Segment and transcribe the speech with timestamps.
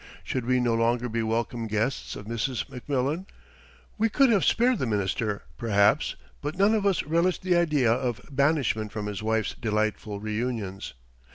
[0.23, 2.65] Should we no longer be welcome guests of Mrs.
[2.69, 3.27] McMillan?
[3.99, 8.19] We could have spared the minister, perhaps, but none of us relished the idea of
[8.31, 10.95] banishment from his wife's delightful reunions.